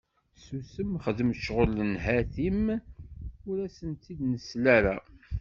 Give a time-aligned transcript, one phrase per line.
[0.43, 2.63] Susem xdem cɣel nhati-m
[3.49, 4.97] ur d asent-id-nessel ara.